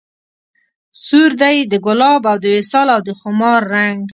سور 1.03 1.31
دی 1.41 1.57
د 1.71 1.73
ګلاب 1.85 2.21
او 2.31 2.37
د 2.43 2.45
وصال 2.55 2.87
او 2.95 3.01
د 3.07 3.09
خمار 3.19 3.61
رنګ 3.75 3.99